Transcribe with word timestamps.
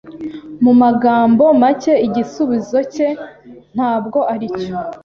Mu 0.63 0.71
magambo 0.81 1.43
make, 1.61 1.93
igisubizo 2.07 2.77
cye 2.93 3.07
ntabwo 3.75 4.19
aricyo. 4.33 4.73